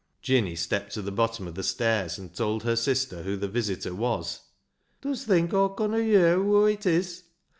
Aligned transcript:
Jinny 0.23 0.55
stepped 0.55 0.93
to 0.95 1.03
the 1.03 1.11
bottom 1.11 1.45
of 1.47 1.53
the 1.53 1.61
stairs 1.61 2.17
and 2.17 2.33
told 2.33 2.63
her 2.63 2.75
sister 2.75 3.21
who 3.21 3.37
the 3.37 3.47
visitor 3.47 3.93
was." 3.93 4.39
Dust 5.03 5.27
think 5.27 5.53
Aw 5.53 5.69
conna 5.75 5.99
yer 5.99 6.41
whoa 6.41 6.65
it 6.65 6.87
is? 6.87 7.25